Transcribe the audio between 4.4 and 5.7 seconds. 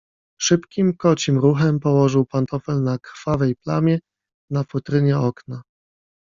na futrynie okna."